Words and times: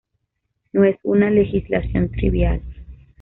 No 0.73 0.83
es 0.83 0.97
una 1.03 1.29
legislación 1.29 2.09
trivial. 2.09 2.63